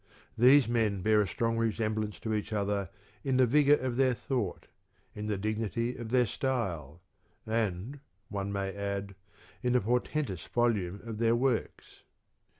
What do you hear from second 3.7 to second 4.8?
of their thought,